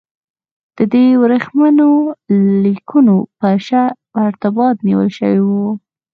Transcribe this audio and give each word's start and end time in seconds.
دی 0.91 1.05
د 1.13 1.19
ورېښمینو 1.21 1.89
لیکونو 2.63 3.15
په 3.39 3.47
ارتباط 4.27 4.75
نیول 4.87 5.09
شوی 5.17 5.39
و. 5.45 5.49